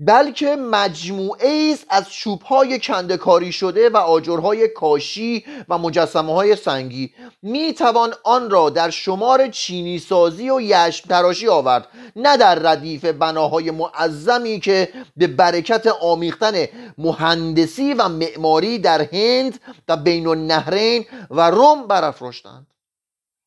بلکه 0.00 0.56
مجموعه 0.56 1.70
است 1.72 1.86
از 1.88 2.12
چوبهای 2.12 2.78
کندکاری 2.78 3.52
شده 3.52 3.88
و 3.90 3.96
آجرهای 3.96 4.68
کاشی 4.68 5.44
و 5.68 5.78
مجسمه 5.78 6.32
های 6.32 6.56
سنگی. 6.56 7.14
می 7.42 7.74
توان 7.74 8.14
آن 8.24 8.50
را 8.50 8.70
در 8.70 8.90
شمار 8.90 9.48
چینی 9.48 9.98
سازی 9.98 10.50
و 10.50 10.60
یشم 10.60 11.08
تراشی 11.08 11.48
آورد 11.48 11.88
نه 12.16 12.36
در 12.36 12.54
ردیف 12.54 13.04
بناهای 13.04 13.70
معظمی 13.70 14.60
که 14.60 14.88
به 15.16 15.26
برکت 15.26 15.86
آمیختن 15.86 16.64
مهندسی 16.98 17.94
و 17.94 18.08
معماری 18.08 18.78
در 18.78 19.02
هند 19.02 19.60
و 19.88 19.96
بین 19.96 20.26
النهرین 20.26 21.04
و 21.30 21.50
روم 21.50 21.86
برافراشتند. 21.86 22.66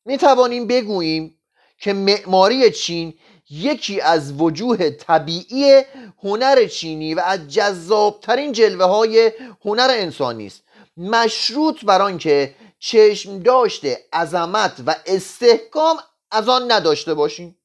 می 0.06 0.18
توانیم 0.18 0.66
بگوییم 0.66 1.38
که 1.82 1.92
معماری 1.92 2.70
چین 2.70 3.14
یکی 3.50 4.00
از 4.00 4.40
وجوه 4.40 4.90
طبیعی 4.90 5.82
هنر 6.22 6.66
چینی 6.66 7.14
و 7.14 7.20
از 7.20 7.48
جذابترین 7.48 8.52
جلوه 8.52 8.84
های 8.84 9.32
هنر 9.64 9.88
انسانی 9.90 10.46
است. 10.46 10.62
مشروط 10.96 11.84
بر 11.84 12.02
آنکه 12.02 12.54
چشم 12.78 13.38
داشته 13.38 13.98
عظمت 14.12 14.82
و 14.86 14.94
استحکام 15.06 15.96
از 16.30 16.48
آن 16.48 16.72
نداشته 16.72 17.14
باشیم. 17.14 17.58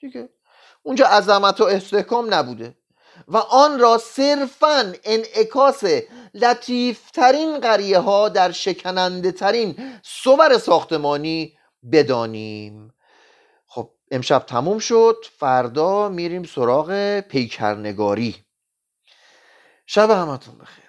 دیگه. 0.00 0.28
اونجا 0.82 1.06
عظمت 1.06 1.60
و 1.60 1.64
استحکام 1.64 2.34
نبوده. 2.34 2.74
و 3.28 3.36
آن 3.36 3.78
را 3.78 3.98
صرفا 3.98 4.92
انعکاس 5.04 5.84
لطیفترین 6.34 7.58
قریه 7.60 7.98
ها 7.98 8.28
در 8.28 8.52
شکننده 8.52 9.32
ترین 9.32 10.00
صور 10.02 10.58
ساختمانی 10.58 11.58
بدانیم. 11.92 12.92
امشب 14.10 14.38
تموم 14.38 14.78
شد. 14.78 15.16
فردا 15.38 16.08
میریم 16.08 16.44
سراغ 16.44 17.20
پیکرنگاری. 17.20 18.36
شب 19.86 20.10
همتون 20.10 20.58
بخیر. 20.58 20.87